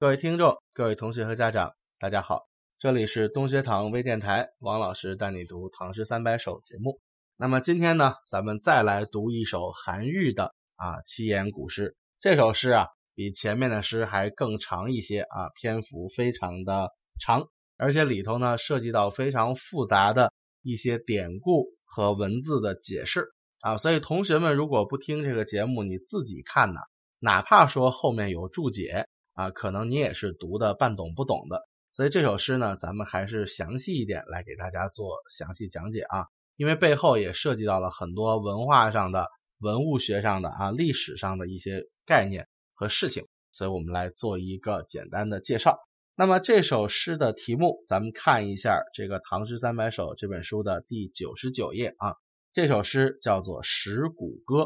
[0.00, 7.02] 各位听众、各位同学和家长，大家好，这里是东学堂微电台，王老师带你读《唐诗三百首》节目。
[7.36, 11.98] 那么今天呢，咱们再来读一首韩愈的啊七言古诗。
[12.18, 16.88] 这首诗啊，比前面的诗还更长一些啊，篇幅非常的
[17.20, 20.32] 长，而且里头呢涉及到非常复杂的
[20.62, 26.80] 一些典故和文字的解释啊，所以同学们如果不听这个节目，你自己看呢，
[27.18, 29.04] 哪怕说后面有注解。
[29.34, 39.28] 啊，可能你也是读的半懂不懂的，所以这首诗呢，咱们还是详细一点来给大家做详细讲解啊，因为背后也涉及到了很多文化上的、
[39.58, 45.78] 文物学上的啊、历史上的一些概念和事情，所以我们来做一个简单的介绍。
[46.14, 52.16] 那么这首诗的题目，咱们看一下这个《唐诗三百首》这本书的第九十九页啊，
[52.52, 54.56] 这首诗叫做《石鼓歌》。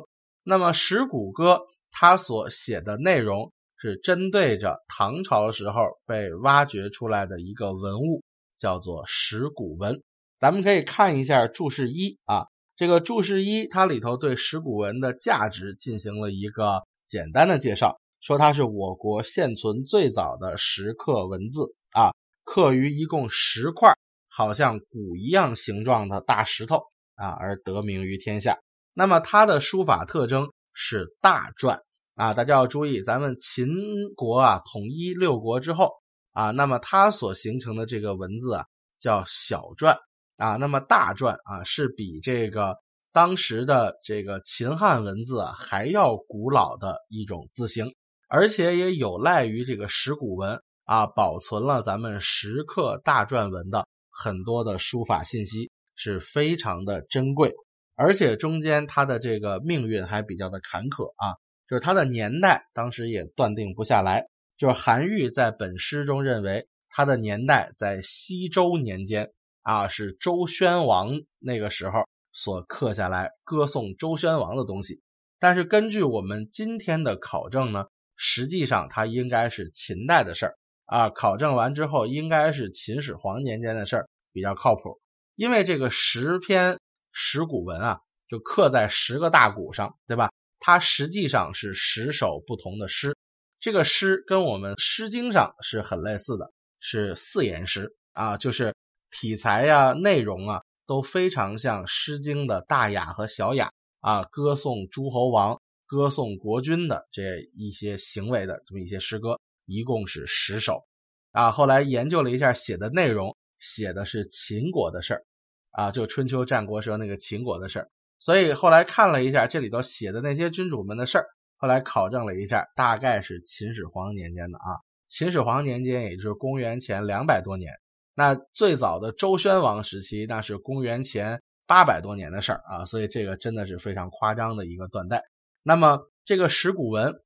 [0.42, 1.54] 那么《石鼓歌》
[1.92, 3.52] 它所写的内容。
[3.84, 8.22] 是针对着唐朝时候被挖掘出来的一个文物，
[8.56, 10.00] 叫做石鼓文。
[10.38, 12.46] 咱们可以看一下注释一啊，
[12.76, 23.98] 这个注释一它里头对石鼓文的价值进行了一个简单的介绍，说它是我国现存最早的石刻文字啊，刻于一共十块，
[24.30, 26.84] 好像鼓一样形状的大石头
[27.16, 28.60] 啊，而得名于天下。
[28.94, 31.82] 那么它的书法特征是大篆。
[32.14, 33.66] 啊，大家要注意，咱们秦
[34.14, 35.90] 国啊统一六国之后
[36.32, 38.66] 啊，那么它所形成的这个文字啊
[39.00, 39.98] 叫小篆
[40.36, 42.76] 啊，那么大篆啊是比这个
[43.12, 47.92] 当时的这个秦汉文字啊还要古老的一种字形，
[48.28, 57.54] 而且也有赖于这个石鼓文啊保存了咱们石刻大篆文的很多的书法信息，是非常的珍贵，
[57.96, 61.34] 而且中间它的这个命运还比较的坎坷啊。
[61.74, 64.28] 就是它的年代，当时也断定不下来。
[64.56, 75.02] 就是韩愈在本诗中认为，它的年代在西周年间啊，是周宣王那个时候所刻下来歌颂周宣王的东西。
[75.40, 81.10] 但是根据我们今天的考证呢，实际上它应该是秦代的事儿啊。
[81.10, 85.00] 考证完之后，应该是秦始皇年间的事儿比较靠谱，
[85.34, 86.78] 因为这个十篇
[87.10, 90.30] 石鼓文啊，就刻在十个大鼓上，对吧？
[90.66, 93.18] 它实际上是十首不同的诗，
[93.60, 98.74] 这个诗跟我们《诗经》上是很类似的，是四言诗啊，就是
[99.10, 110.86] 题材呀、内容啊都非常像《诗经》的大雅和小雅啊，歌颂诸侯王、歌颂国君的这一些行为的这么一些诗歌，一共是十首
[111.30, 111.52] 啊。
[111.52, 115.26] 后来研究了一下写的内容，写的是秦国的事儿
[115.72, 117.90] 啊，就春秋战国时候那个秦国的事儿。
[118.24, 121.26] 所以后来看了一下这里头写的那些君主们的事儿，
[121.58, 124.80] 后来考证了一下，大概是秦始皇年间的啊。
[125.08, 127.74] 秦始皇年间也就是公元前两百多年，
[128.14, 132.86] 那最早的周宣王时期那是公元前八百多年的事儿啊。
[132.86, 135.24] 所以这个真的是非常夸张的一个断代。
[135.62, 137.20] 那么这个石鼓文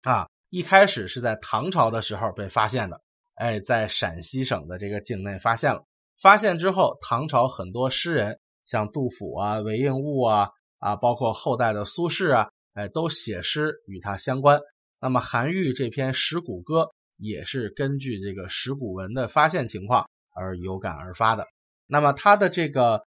[0.00, 3.02] 啊，一开始是在唐朝的时候被发现的，
[3.34, 5.84] 哎，在陕西省的这个境内发现了。
[6.18, 8.40] 发现之后，唐朝很多诗人。
[8.64, 14.60] 像杜甫啊、韦应物啊啊，包括后代的苏轼啊，哎，都写诗与他相关。
[15.00, 16.82] 那么韩愈这篇《石鼓歌》
[17.16, 21.46] 也是根据这个石鼓文的发现情况而有感而发的。
[21.86, 23.02] 那么它的这个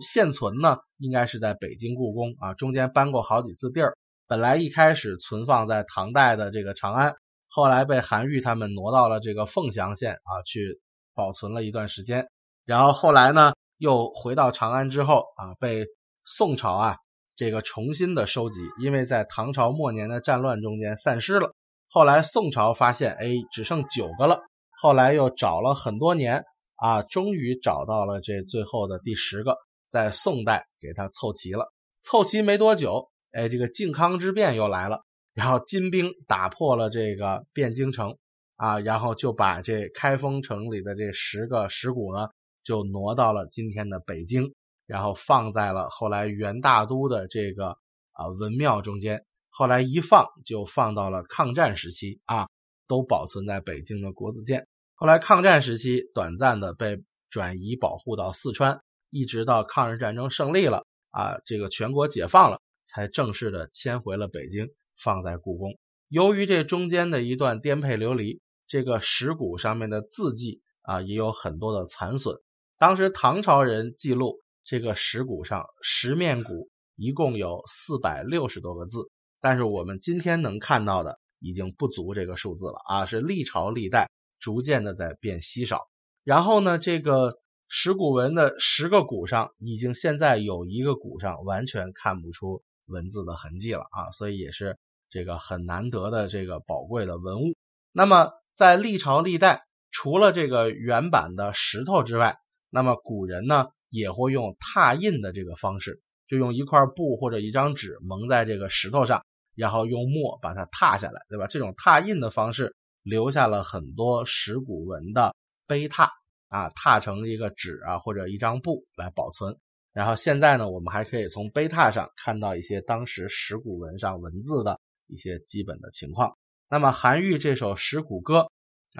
[0.00, 3.96] 现存呢，应该是在北京故宫啊，中间搬过好几次地儿。
[4.26, 7.14] 本来一开始存放在唐代的这个长安，
[7.48, 10.80] 后来被韩愈他们挪到了这个凤翔县啊去
[11.14, 12.28] 保存了一段时间。
[12.64, 13.52] 然后后来呢？
[13.82, 15.86] 又回到长安之后啊，被
[16.24, 16.98] 宋朝啊
[17.34, 21.52] 这个重新的收集，因为在唐朝末年的战乱中间散失了。
[21.90, 24.42] 后来宋朝发现，哎，只剩九个了。
[24.70, 26.44] 后来又找了很多年
[26.76, 29.56] 啊，终于找到了这最后的第十个，
[29.90, 31.72] 在宋代给他凑齐了。
[32.02, 35.00] 凑齐没多久，哎，这个靖康之变又来了，
[35.34, 38.16] 然后金兵打破了这个汴京城
[38.54, 42.28] 啊，然后就把这开封城里的这十个石鼓呢。
[42.64, 44.54] 就挪到了今天的北京，
[44.86, 47.76] 然后放在了后来元大都的这个
[48.12, 49.24] 啊文庙中间。
[49.50, 52.48] 后来一放就放到了抗战时期啊，
[52.86, 54.66] 都保存在北京的国子监。
[54.94, 58.80] 后来抗战时期短暂的被转移保护到四川，
[59.10, 65.76] 一直到抗日战争胜利了啊，这个全国解放了，才正式的迁回了北京，放在故宫。
[66.08, 72.40] 由于这中间的一段颠沛流离，这个石鼓上面的字迹啊也有很多的残损。
[72.82, 79.08] 当时唐朝人记录这个石鼓上十面鼓一共有四百六十多个字，
[79.40, 85.86] 但是我们今天能看到的已经不足这个数字了啊，是历朝历代逐渐的在变稀少。
[86.24, 87.38] 然后呢，这个
[87.68, 94.76] 石鼓文的十个鼓上，已经现在有一个鼓上完全看不出文字的痕迹了啊，所以也是
[95.08, 97.54] 这个很难得的这个宝贵的文物。
[97.92, 99.62] 那么在历朝历代，
[99.92, 102.38] 除了这个原版的石头之外，
[102.72, 109.24] 那么古人呢也会用拓印的这个方式，就用一块布或者一张纸蒙在这个石头上，
[109.54, 111.46] 然后用墨把它拓下来，对吧？
[111.46, 115.36] 这种拓印的方式留下了很多石鼓文的。
[115.68, 116.06] 碑拓
[116.48, 119.56] 啊，拓成一个纸啊或者一张布来保存。
[119.94, 126.36] 然后现在呢，我们还可以从碑拓上看到一些当时石鼓文上文字的一些基本的情况。
[126.68, 128.48] 那么韩愈这首《石鼓歌》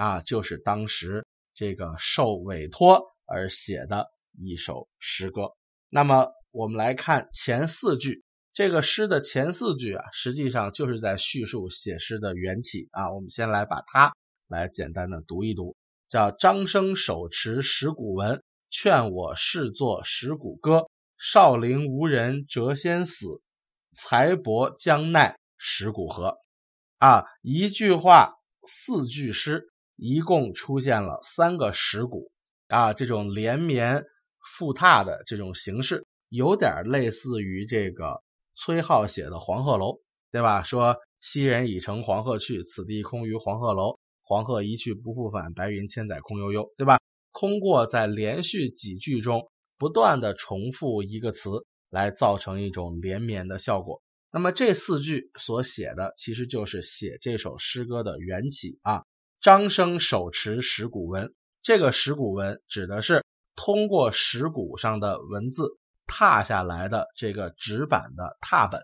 [0.01, 5.53] 啊，就是当时这个受委托而写的一首诗歌。
[5.89, 8.23] 那么我们来看前四句，
[8.53, 13.13] 这个诗的前四句啊，实际上就是在叙述写诗的缘起啊。
[13.13, 14.13] 我们先来把它
[14.47, 15.75] 来简单的读一读。
[16.09, 20.87] 叫张生手持石鼓文，劝我试作石鼓歌。
[21.17, 23.41] 少陵无人谪仙死，
[23.93, 26.35] 才帛将奈石鼓何？
[26.97, 32.29] 啊，一句话四句诗，一共出现了三个石鼓
[32.73, 34.03] 啊，这种连绵
[34.57, 38.23] 复沓的这种形式，有点类似于这个
[38.55, 39.85] 崔颢写的《黄鹤楼》，
[40.31, 40.63] 对吧？
[40.63, 43.99] 说昔人已乘黄鹤去，此地空余黄鹤楼。
[44.23, 46.99] 黄鹤一去不复返，白云千载空悠悠，对吧？
[47.31, 51.49] 通过在连续几句中不断的重复一个词，
[51.89, 54.01] 来造成一种连绵的效果。
[54.31, 59.03] 那么这四句所写的，其实就是写这首诗歌的缘起啊。
[59.41, 61.33] 张生手持石鼓文，
[61.63, 63.23] 这个石鼓文指的是
[63.55, 68.81] 通过石鼓上的文字拓下来的这个纸板的拓本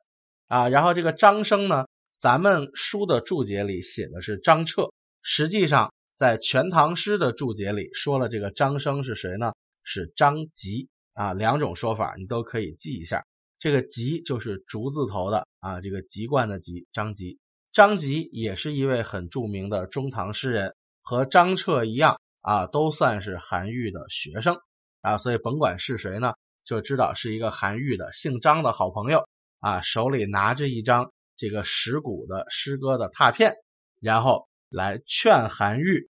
[0.47, 0.69] 啊。
[0.69, 1.85] 然后这个张生呢，
[2.17, 4.91] 咱们书的注解里写的是张彻。
[5.21, 9.51] 实际上，在《全唐诗》的注解里说了，这个张生是谁呢？
[9.83, 13.25] 是张籍啊，两种说法你都可以记一下。
[13.59, 17.39] 这个籍就是竹字头的啊，这个籍贯的籍，张籍。
[17.73, 24.57] 张籍也是一位很著名的中唐诗人，和张彻一样啊，都算是韩愈的学生
[25.01, 26.33] 啊，所以甭管是谁呢，
[26.63, 29.27] 就知道是一个韩愈的姓张的好朋友
[29.59, 33.55] 啊，手里拿着一张这个石鼓的诗歌的拓片，
[34.01, 34.47] 然后。
[34.71, 36.11] 来劝韩愈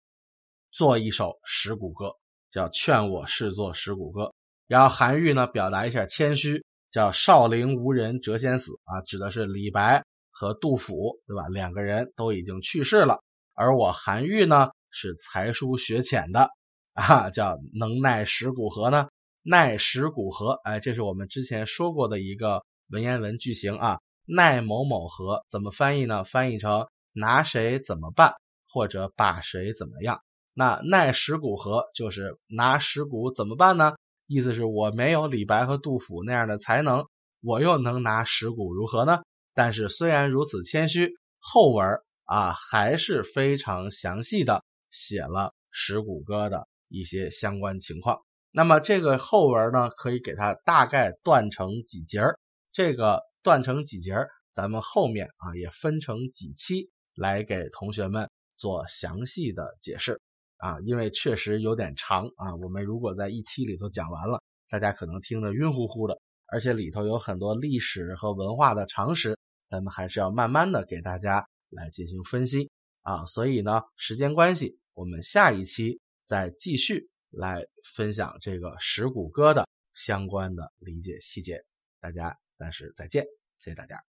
[0.71, 2.15] 做一首石鼓歌，
[2.51, 4.33] 叫劝我试作石鼓歌。
[4.67, 11.49] 然后韩愈呢，表达一下谦虚，叫少陵无人谪仙死啊，指的是李白和杜甫，对吧？
[11.49, 16.49] 两个人都已经去世了，而我韩愈呢，是才疏学浅的
[16.95, 19.09] 啊，叫能耐石鼓何呢？
[19.43, 20.53] 耐石鼓何？
[20.65, 24.01] 哎，这是我们之前说过的一个文言文句型啊。
[24.25, 26.25] 耐某某何怎么翻译呢？
[26.25, 28.33] 翻译成拿谁怎么办？
[28.73, 30.23] 或者把谁怎么样？
[30.55, 33.97] 那耐石鼓何就是拿石鼓怎么办呢？
[34.27, 37.05] 意思是我没有李白和杜甫那样的才能，
[37.43, 39.21] 我又能拿石鼓如何呢？
[39.55, 44.65] 但是虽然如此谦虚，后文啊还是非常详细的
[44.97, 48.23] 写了石鼓歌的一些相关情况。
[48.51, 52.39] 那么这个后文呢，可以给它大概断成几节儿。
[52.73, 58.31] 这个断成几节儿，咱们后面啊也分成几期来给同学们。
[58.59, 60.23] 做详细的解释
[60.57, 62.57] 啊，因为确实有点长啊。
[62.57, 69.39] 我们如果在一期里头讲完了，大家可能听得晕乎乎的，而且里头有很多历史和文化的常识，
[69.69, 72.71] 咱们还是要慢慢的给大家来进行分析
[73.03, 73.27] 啊。
[73.27, 81.67] 所以呢，时间关系，我们下一期再继续来分享这个石鼓歌的相关的理解细节。
[82.01, 83.27] 大家暂时再见，
[83.59, 84.03] 谢谢大家。